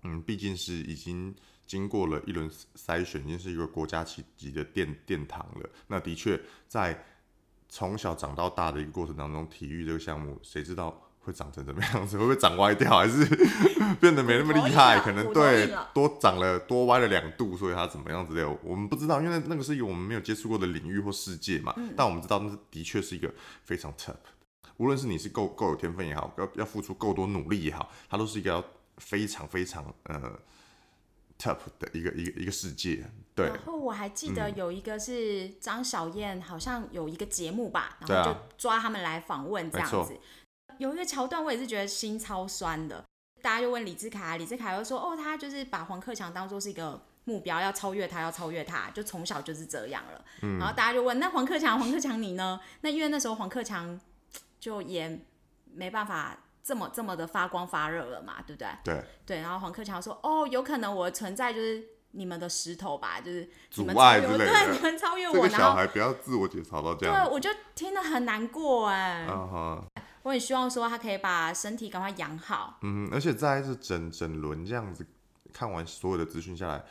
[0.02, 5.70] 嗯，毕竟是已经经过了一轮筛选，已经是一个国家级级的殿殿堂了。
[5.88, 7.04] 那的确在
[7.70, 12.18] 从小长到大的一个过程当中，体育这个项目，谁知道会长成怎么样子？
[12.20, 13.26] 会不会长歪掉，还是
[14.00, 15.00] 变得没那么厉害？
[15.00, 21.74] 可能对多长了多歪了两度，所以它怎么样之类，我们不知道，因为那个是一个我们没有接触过的领域或世界嘛。
[21.98, 24.16] 但我们知道，那的确是一个非常 tough。
[24.78, 28.64] 无论是你是够够有天分也好，要要付出够多努力也好，它都是一个要
[28.98, 30.38] 非常非常呃
[31.44, 33.06] top 的一个一个一个世界。
[33.36, 33.48] 对。
[33.48, 40.18] 然后我还记得有一个是张小燕，好像有一个节目吧，然后就抓他们来访问这样子。
[40.78, 43.04] 有一个桥段，我也是觉得心超酸的。
[43.42, 50.26] 大家就问李志凯，李志凯又说：“哦，他就是把黄克强当做是一个目标，要超越他，要超越他，就从小就是这样了。”
[50.58, 54.00] 然后大家就问：“那黄克强，黄克强你呢？”那因为那时候黄克强
[54.60, 55.26] 就也
[55.66, 58.68] 没办法这么这么的发光发热了嘛，对不对？
[58.84, 59.42] 对对。
[59.42, 67.26] 然后黄克强说：“哦，有可能我的存在就是你们的石头吧，就是阻碍之类的，对，你们超越我。”这个小孩不要自我解嘲到这样。
[67.26, 69.28] 对，我就听得很难过哎。
[70.24, 72.78] 我很希望说他可以把身体赶快养好。
[72.82, 75.06] 嗯，而且在这整整轮这样子
[75.52, 76.82] 看完所有的资讯下来，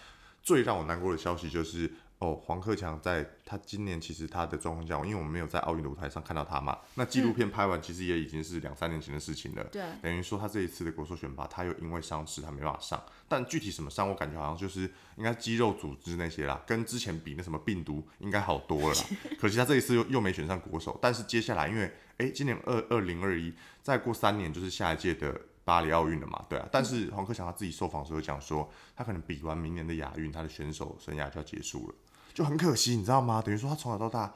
[0.43, 1.91] 最让我难过的消息就是，
[2.23, 9.65] 哦，黄克强在他今年其实他的状况下，因为我们没有在奥运的舞台上看到他嘛，那纪录片拍完其实也已经是两三年前的事情了。
[9.65, 14.83] 对，等于说他这一次的国手选拔，他又因为伤势他没办法上，但具体什么伤，我感觉好像就是
[15.17, 19.05] 应该肌肉组织那些啦，跟之前比那什么病毒应该好多了啦。
[19.41, 21.93] 可惜他这一次又又没选上国手，但是接下来因为。
[22.19, 26.45] 哎，今年二二零二一，再过三年就是下一届的巴黎奥运了嘛？
[26.49, 26.69] 对啊。
[26.71, 31.95] 但是黄克强他自己受访时候讲说，他可能比完明年的亚运，他的选手生涯就要结束了，
[32.35, 33.41] 就很可惜，你知道吗？
[33.41, 34.35] 等于说他从小到大，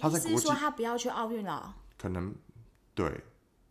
[0.00, 1.74] 他在国际说他不要去奥运了？
[1.98, 2.34] 可能，
[2.94, 3.20] 对，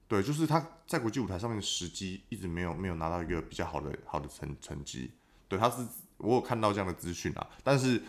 [0.07, 5.11] 对，就是他在国际舞台上面的时机一直没有没有拿到一个比较好的好的成成绩。
[5.47, 5.85] 对，他是
[6.17, 8.01] 我有看到这样的资讯啊，但是。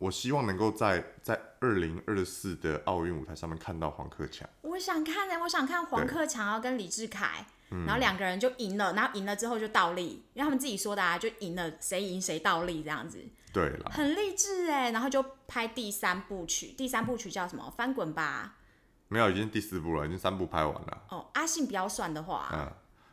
[0.00, 4.48] 我希望能够在在二零二四的奥运舞台上面看到黄克强。
[4.62, 13.18] 我想看呢，我想看黄克强要跟李志凯，然后两个人就赢了，然后赢了之后就倒立，因为他们自己说的啊，就赢了谁赢谁倒立这样子。
[13.52, 17.72] 对了，很励志哎，然后就拍第三部曲，第三部曲叫什么？
[17.76, 18.56] 翻滚吧。
[19.08, 21.02] 没有，已经第四部了，已经三部拍完了。
[21.08, 22.70] 哦，阿信不要算的话，嗯，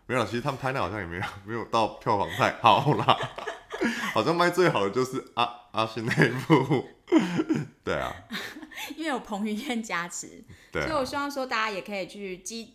[0.08, 3.18] 没有，其实他们拍那好像也没有 没有到票房太好啦。
[4.14, 6.86] 好像卖最好的就是阿阿信那一部，
[7.84, 8.14] 对啊，
[8.96, 12.66] 因为有彭于晏加持，所以我希望说大家也可以去支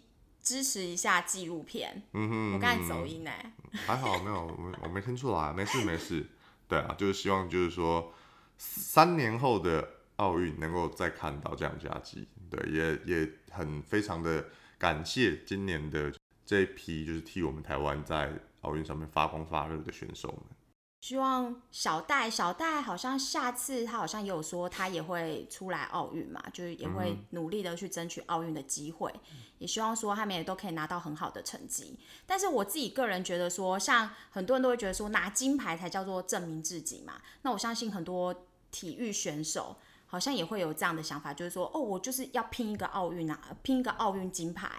[0.42, 2.02] 支持一下纪录片。
[2.12, 3.52] 嗯哼，我刚才走音哎，
[3.86, 6.26] 还好没有，我我没听出来，没事没事。
[6.70, 8.12] 对啊，就是希望就是说
[8.56, 12.28] 三年后的奥运能够再看到这样佳绩。
[12.48, 14.44] 对，也也很非常的
[14.78, 16.12] 感谢今年的
[16.46, 20.59] 这一批就是替我们台湾在奥运上面发光发热的选手们。
[21.00, 29.10] 希望小戴，小戴好像下次他好像也有说他也会出来奥运嘛，就是也会努力的去争取奥运的机会，
[29.58, 31.98] 也希望说他们也都可以拿到很好的成绩。
[32.26, 44.70] 但是我自己个人觉得说，像很多人都会觉得说拿金牌才叫做证明自己嘛，那我相信很多体育选手好像也会有这样的想法，就是说哦，我就是要拼一个奥运啊，拼一个奥运金牌。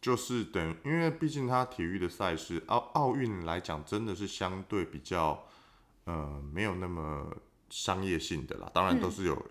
[0.00, 5.44] 就是等，因为毕竟他体育的赛事奥奥运来讲，真的是相对比较。
[6.06, 7.36] 呃，没有那么
[7.68, 9.46] 商业性的啦，当然都是有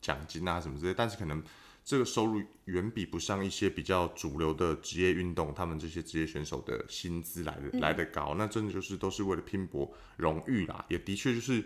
[0.00, 1.42] 奖金啊什么之类，但是可能
[1.84, 11.62] 这个收入远比不上一些比较主流的职业运动，他们这些职业选手的薪资来的来的高，那真的就是都是为了拼搏荣誉啦，也的确就是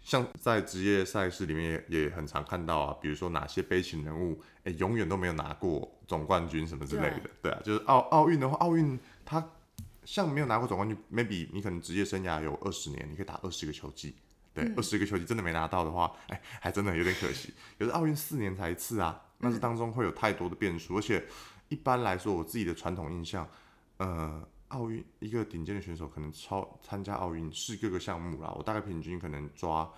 [0.00, 9.44] 像在职业赛事里面也也很常看到啊，比如说哪些悲情人物，哎，永远都没有拿过总冠军什么之类的，对啊，就是奥奥运的话，奥运它。
[10.04, 14.16] 像没有拿过总冠军，maybe 你可能职业生涯有二十年，你可以打二十个球季，
[14.52, 17.54] 对，二十个球季真的没拿到的话，哎，还真的有点可惜。
[17.78, 21.24] 可是奥运四年才一次啊，那是当中会有太多的变数，而且
[21.68, 23.48] 一般来说，我自己的传统印象，
[23.98, 29.88] 呃，奥运一个顶尖的选手可能超参加奥运是各个项目啦，我大概平均可能抓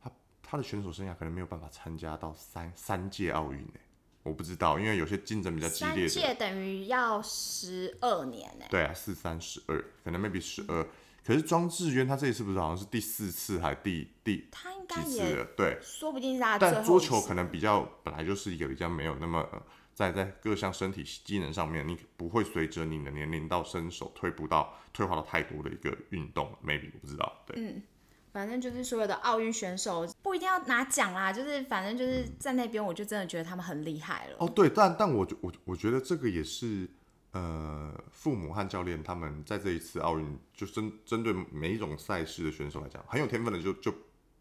[0.00, 0.10] 他
[0.42, 3.80] 他的选手生涯可能没有办法参加到三三届奥运诶。
[4.22, 6.08] 我不知道，因为有些竞争比较激烈。
[6.08, 8.66] 三届等于要十二年呢。
[8.68, 10.86] 对啊，四三十二，可能 maybe 十二。
[11.24, 19.46] 可是庄智渊他这一次不是好像是第四次还第第他应该也对，说不定是他但桌球可能比较本来就是一个比较没有那么
[19.94, 27.56] 在在各项身体机能上面，你不会随着你的年龄到身手退步到退化到太多的一个运动，maybe 我不知道，对。
[27.58, 27.82] 嗯。
[28.32, 34.36] 反正就是所有的奥运选手不一定要拿奖啦，就是反正就是在那边，我就真的觉得他们很厉害了。
[34.38, 36.88] 哦，对，但但我我我觉得这个也是
[37.32, 43.92] 呃，父母和教练他们在这一次奥运，就针针对每一种赛事的选手来讲，很有天分的就就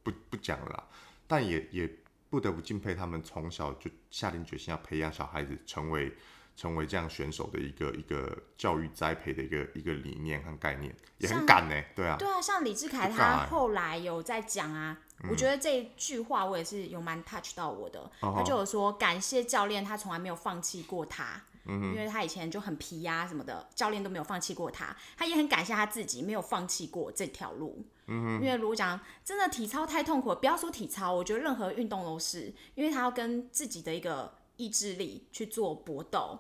[0.04, 0.84] 不不讲了，啦，
[1.28, 1.90] 但也也
[2.30, 6.12] 不得不敬佩他们从小就下定决心要培养小孩子成为
[6.60, 18.02] 成为这样选手的一个一个教育栽培的一个一个理念和概念，也很像敢呢、对啊，对啊，像李志凯他后来有在讲啊，我觉得这一句话我也是有蛮 touch 到我的。
[18.20, 21.42] 哦他就有说感谢教练，他从来没有放弃过他。
[21.66, 27.86] 因为他以前就很皮呀、什么的，教练都没有放弃过他，他也很感谢他自己没有放弃过这条路。
[28.08, 36.40] 因为如果讲真的体操太痛苦了，不要说体操，我觉得任何运动都是，因为他要跟自己的一个意志力去做搏斗，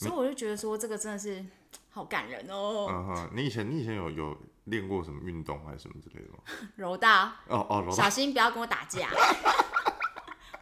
[0.00, 1.44] 所以我就觉得说这个真的是
[1.90, 2.86] 好感人哦。
[2.88, 6.38] 嗯哼，你以前你以前有有练过什么运动还是什么之类的吗？
[6.76, 9.10] 柔道，哦哦，柔道小心不要跟我打架，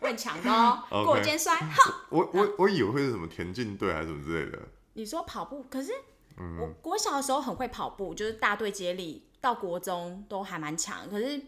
[0.00, 1.56] 我很强的哦过肩摔。
[1.56, 4.58] 哼，我我我以为会是什么田径队还是什么之类的。
[4.94, 5.92] 你说跑步，可是
[6.38, 11.08] 嗯我国小的时候很会跑步，就是大队接力，到国中都还蛮强。
[11.08, 11.40] 可是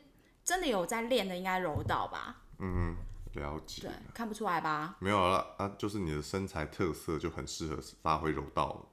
[0.44, 2.42] 真的有在练的，应该柔道吧？
[2.60, 2.94] 嗯，
[3.34, 4.96] 了解对。，看不出来吧？
[4.98, 8.86] 没有了啊，就是你的身材特色就很适合发挥柔道，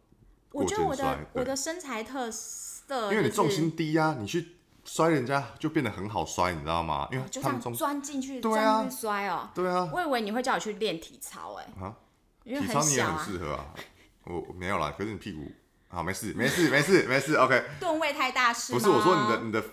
[0.51, 7.07] 我觉得我的我的身材特色，因为你重心低啊，你去摔人家就变得很好摔，你知道吗？
[7.11, 9.49] 因为哦就这样他们钻进去，对啊钻进去摔哦。
[9.53, 11.95] 对啊我以为你会叫我去练体操，哎，啊，
[12.43, 13.65] 因为体操你也很小啊，很适合啊。
[14.23, 15.51] 我我没有啦，可是你屁股
[15.89, 17.63] 好没事没事没事没事，OK。
[17.79, 18.79] 吨位太大是吗？
[18.79, 19.63] 不是我说你的你的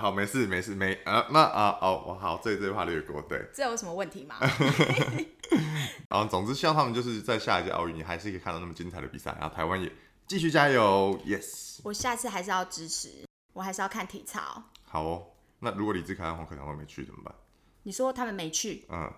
[0.00, 4.36] 好没事没事没啊那啊哦我好这这句话略过对，这有什么问题吗？
[6.08, 9.92] 然后总之希望他们就是在下一届奥运，你还是可以看到那么精彩的比赛，然后台湾也
[10.26, 14.40] 继续加油，yes，我下次还是要支持，我还是要看体操。
[14.84, 15.26] 好哦。
[15.62, 17.34] 那如果李志凯和黄可强都没去怎么办？
[17.82, 19.12] 你说他们没去，嗯，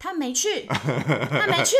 [0.00, 1.76] 他们没去， 他没去，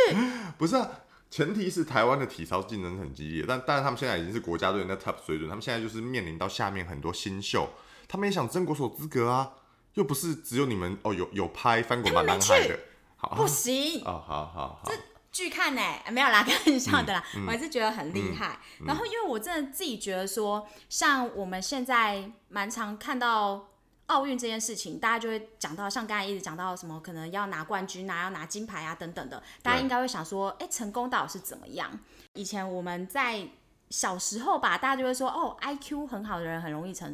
[0.57, 0.89] 不是啊，
[1.29, 7.69] 前提是台湾的体操竞争很激烈，但但是他们现在已经是国家队的 top 水准，他们现在就是面临到下面很多新秀，
[8.07, 9.51] 他们也想争国手资格啊，
[9.95, 12.79] 又不是只有你们哦，有有拍翻滚吧男孩的，
[13.15, 14.91] 好不行，哦，好好好，
[15.31, 18.59] 拒看呢、啊没有啦， 开玩笑的啦，嗯我还是觉得很厉害。
[18.85, 23.67] 然后，因为我真的自己觉得说，像我们现在蛮常看到
[24.07, 29.81] 奥运这件事情，大家就会讲到，像刚才一直讲到什么，可能要拿冠军啊，要拿金牌啊等等的，大家对。
[29.83, 31.99] 应该会想说，哎、成功到底是怎么样？
[32.33, 33.47] 以前我们在
[33.89, 37.13] 小时候吧，大家就会说，哦，IQ 很好的人很容易成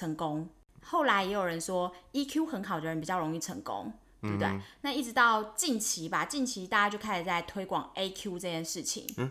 [0.00, 0.48] 成功。
[0.82, 3.92] 后来也有人说，EQ 很好的人比较容易成功。
[4.22, 4.46] 对不对？
[4.48, 9.06] 嗯那一直到近期吧，近期大家就开始在推广 AQ 这件事情。
[9.16, 9.30] 嗯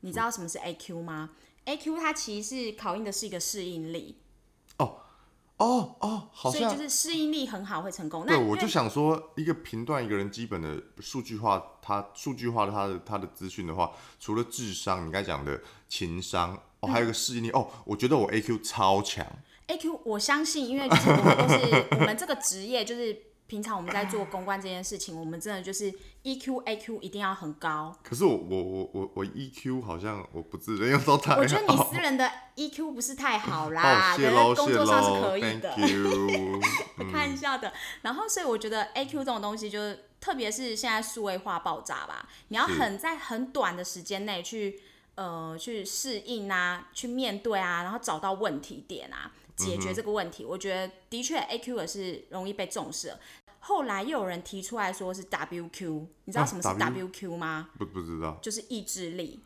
[0.00, 1.30] 你知道什么是 AQ 吗
[1.64, 4.18] ？AQ 它其实是考验的是一个适应力，
[4.76, 4.98] 哦
[5.56, 8.24] 哦哦，好像所以就是适应力很好会成功。
[8.26, 19.26] 那我就想说，一个评断一个人基本的数据化，他数据化的他的他的资讯的话，除了智商，你刚才讲的情商，哦，还有一个适应力，哦，我觉得我 AQ 超强，
[19.68, 25.92] AQ 我相信，因为就是我们都是我们这个职业，就是平常我们在做公关这件事情，我们真的就是
[26.24, 27.96] EQ、AQ 一定要很高。
[28.02, 35.74] 可是我我我我我 EQ 好像我不自认，用都太我觉得你私人的 EQ 不是太好哦啦，可谢喽谢是工作上是可以的。
[35.78, 36.60] you，
[37.12, 37.72] 开玩笑的。
[38.02, 44.80] 然后，所以我觉得 AQ 这种东西，就是特别是现在数位化爆炸吧，你要很在很短的时间内去
[45.14, 50.44] 呃去适应啊，去面对啊，然后找到问题点啊，解决这个问题。
[50.44, 53.20] 我觉得的确 AQ 也是容易被重视的。
[53.60, 57.70] 后来又有人提出来说是 WQ，你知道啊什么是 W WQ 吗？
[57.78, 59.42] 不不知道，就是意志力。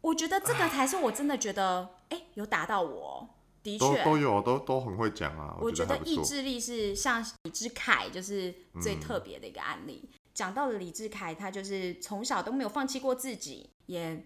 [0.00, 3.28] 我觉得这个才是我真的觉得，哎、有打到我哦，
[3.62, 10.10] 的都确，都有都都很会讲啊，我觉得意志力是像李志凯，就是嗯最特别的一个案例。
[10.34, 14.24] 讲到了李志凯，他就是从小都没有放弃过自己，也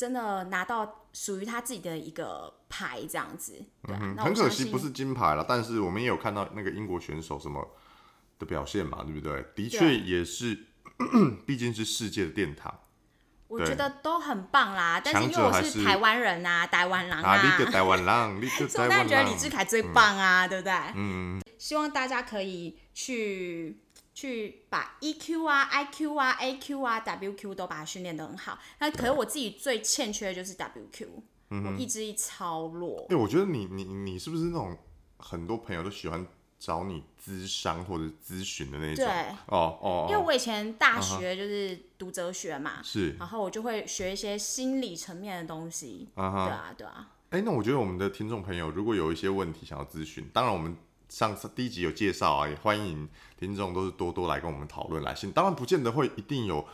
[0.00, 3.62] 真的拿到属于他自己的一个牌，这样子。
[3.86, 7.76] 对啊，嗯很可惜不是金牌了，但是我们也有看到那个英国选手什么
[8.38, 9.44] 的表现嘛，对不对？
[9.54, 10.58] 的确也是，
[11.46, 12.80] 毕竟是世界的殿堂。
[13.46, 14.98] 我觉得都很棒啦。
[15.04, 20.72] 但是因为我是台湾人啊，台湾狼啊，你个台湾狼， 你个所以我当然台湾狼觉得李志，凯最棒啊，对不对？
[20.94, 23.82] 嗯，希望大家可以去
[24.20, 28.58] 去把 EQ 啊、IQ 啊、AQ 啊、WQ 都把它训练得很好。
[28.78, 33.16] 那可是我自己最欠缺的就是 WQ，、我嗯意志力超弱哎、。
[33.16, 34.76] 我觉得你你你是不是那种
[35.16, 36.26] 很多朋友都喜欢
[36.58, 39.06] 找你咨商或者咨询的那种？
[39.06, 39.06] 对
[39.46, 46.08] 哦哦，哦因为我以前大学就是读哲学嘛，是然后我就会学一些心理层面的东西。
[46.14, 50.76] 啊哈对啊，对啊，哎、那我觉得我们的听众朋友如果有一些问题想要咨询，当然我们
[51.10, 53.06] 上次第一集有介绍啊，也欢迎
[53.36, 55.30] 听众都是多多来跟我们讨论来信。
[55.32, 56.64] 当然不见得会一定有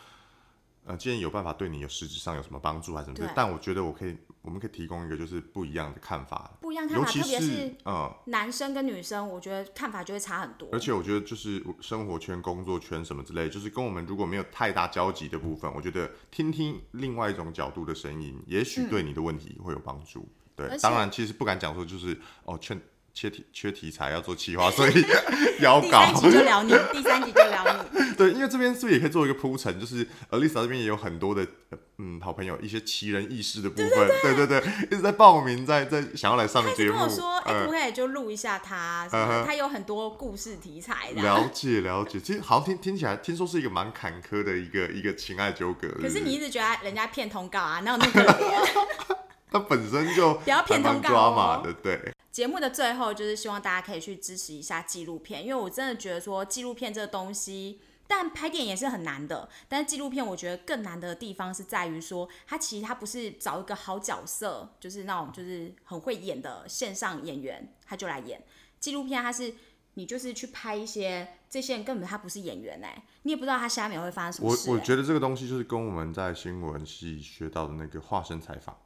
[0.84, 10.68] 呃，既然有办法对你有实质上有什么帮助还是什么对，但我觉得我可以，我们可以提供一个就是不一样的看法，不一样看法，尤其特别是嗯，男生跟女生，我觉得看法就会差很多。
[10.70, 20.28] 而且我觉得就是生活圈、工作圈什么之类，就是跟我们如果没有太大交集的部分，我觉得听听另外一种角度的声音，也许对你的问题会有帮助。
[20.54, 22.78] 对当然其实不敢讲说就是哦，缺
[23.16, 24.92] 缺题缺题材要做企划，所以
[25.60, 26.14] 要第搞三。
[26.16, 28.12] 集就聊你，第三集就聊你。
[28.14, 29.80] 对，因为这边是不是也可以做一个铺陈？
[29.80, 31.40] 就是 Alisa 这边也有很多的
[31.70, 36.92] 呃嗯好朋友，一些奇人异事的部分，对对对，一直在报名，在在想要来上他节目。
[36.92, 39.08] 跟我说，哎、不可以就录一下他？
[39.10, 41.22] 他有很多故事题材的。
[41.24, 45.88] 了解了解，其实好像听听起来，听说是一个蛮坎坷的一个一个情爱纠葛。
[46.02, 49.16] 可是你一直觉得人家骗通告啊，哪有那么可怜？
[49.50, 57.80] 他本身就不要骗通告哦抓马的，对，节目的最后就是希望大家可以去支持一下纪录片，因为我真的觉得说纪录片这个东西。
[58.06, 68.44] 但拍电影也是很难的，但是纪录片我觉得更难的地方是在于说，它其实它不是找一个好角色，就是那种就是很会演的线上演员，他就来演
[68.78, 69.22] 纪录片。
[69.22, 69.54] 它是
[69.94, 78.76] 你就是去拍一些这些人根本他不是演员哎、你也不知道他下面会发生什么我事、哎我觉得这个东西就是跟我们在新闻系学到的那个化身采访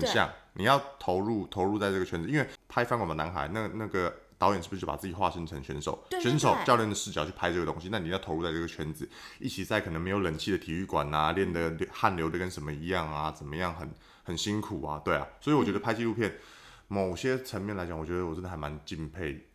[0.00, 7.88] 很像，你要投入投入在这个圈子，因为拍《翻滚吧，男孩》那那个导演是不是就把自己化身成选手，选手教练的视角去拍这个东西？
[7.90, 13.88] 那你要投入在这个圈子，一起在可能没有冷气的体育馆啊，练的汗流的跟什么一样啊，怎么样很
[14.22, 16.36] 很辛苦啊，对啊，所以我觉得拍纪录片，
[16.88, 19.48] 某些层面来讲，我觉得我真的还蛮敬佩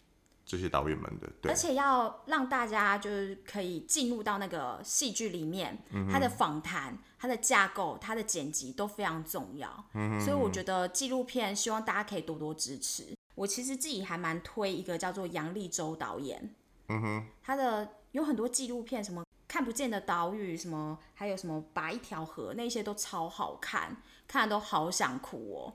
[0.45, 1.51] 这些导演们的，对。
[1.51, 9.85] 而，且要让大家就是可以进入到那个戏剧里面，嗯它的访谈、它的架构、它的剪辑都非常重要。
[9.93, 13.15] 嗯所以我觉得纪录片希望大家可以多多支持。
[13.35, 16.55] 我其实自己还蛮推一个叫做杨立洲导演，
[16.87, 23.95] 嗯哼，他的有很多纪录片，什么看不见的岛屿，什么还有什么拔一条河，那些都超好看，
[24.27, 25.73] 看的都好想哭哦。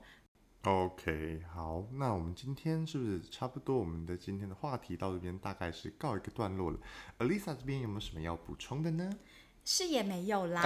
[0.61, 3.77] OK，好，那我们今天是不是差不多？
[3.77, 6.79] 我们的今天的话题到这边大概是告一个段落了。
[7.19, 9.09] Alisa 这边有没有什么要补充的呢？
[9.65, 10.61] 是也没有啦，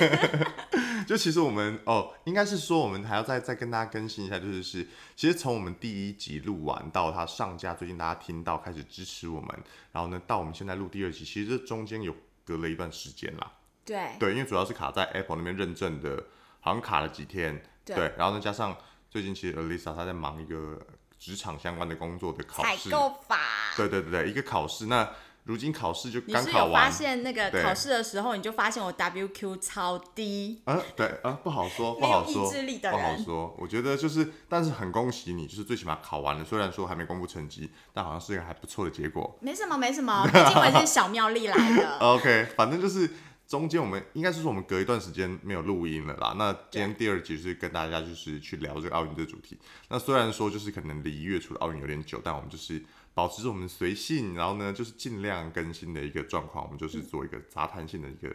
[1.08, 4.86] 就其实我们哦，应该是说我们还要再再跟大家更新一下，就是是
[5.16, 9.48] 其实从我们第一集录完到它上架，最近大家听到开始支持我们，
[9.92, 12.14] 然后呢到我们现在录第二集，其实这中间有
[12.44, 13.52] 隔了一段时间啦。
[13.84, 16.24] 对对，因为主要是卡在 Apple 那边认证的，
[16.60, 17.62] 好像卡了几天。
[17.86, 18.76] 对然后呢加上
[19.10, 20.80] 最近其实 Alisa 她在忙一个
[21.18, 22.90] 职场相关的工作的考试采试。
[22.90, 23.38] 购法。
[23.76, 24.86] 对对对对，一个考试。
[24.86, 25.10] 那
[25.44, 33.54] 如今考试就你刚考完是有发，现那个考试的时候，你就发现我 WQ 超低，啊，对啊，不好说， 不好说，意志力的不好说。
[33.58, 39.38] 我觉得就是，但是很恭喜你，就是最起码考完了，虽然说还没公布成绩，但好像是一个还不错的结果。
[39.40, 41.98] 没什么没什么， 毕竟我也是小妙丽来的。
[42.00, 43.10] OK，反正就是
[43.46, 46.34] 中间我们应该是说我们隔一段时间没有录音了啦。
[46.38, 49.58] 那今天第二集是跟大家就是去聊这个奥运这个主题。
[49.90, 52.82] 那虽然说就是可能离月初的奥运有点久，但我们就是
[53.14, 58.28] 保持着我们随性，然后呢就是尽量更新的一个状况，我们就是做一个杂谈性的一个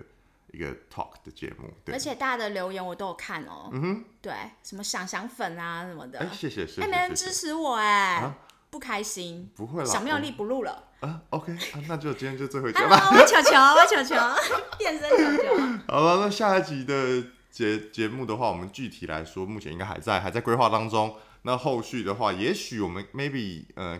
[0.52, 1.70] 一个 talk 的节目。
[1.84, 3.70] 对而，且大家的留言我都有看哦。
[3.74, 7.14] 嗯哼，对，什么想想粉啊什么的，哎、哎、谢谢谢谢没人。
[7.14, 8.38] 支持我哎、啊
[8.72, 9.50] 不开心。
[9.56, 10.84] 不会啦，小妙丽不录了。
[11.00, 13.10] 啊，OK 啊，那就今天就最后一集 Hello，吧。
[13.12, 14.16] 我球球，我球球，
[14.78, 15.58] 变身球球。
[15.88, 21.16] 好了，那下一集的节节目的话，我们具体来说，目前应该还在还在规划当中。
[21.42, 24.00] 那后续的话，也许我们 maybe 呃，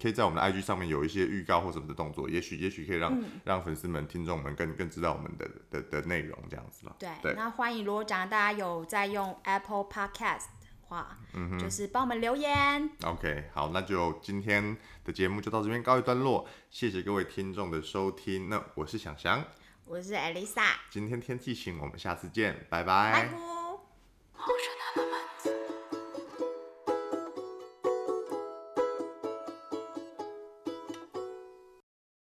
[0.00, 6.94] 可以在我们的 IG 上面有一些预告或什么的动作，也许也许可以让、嗯让粉丝们、听众们更更知道我们的的的内容这样子嘛。
[6.98, 12.90] 对，对那欢迎如果讲大家有在用 Apple Podcast 的话，嗯就是帮我们留言。
[13.02, 18.48] OK，好，那就今天的节目就到这边告一段落，谢谢各位听众的收听。
[18.48, 19.44] 那我是想翔，
[19.84, 23.30] 我是 Elisa，今天天气晴，我们下次见，拜拜拜。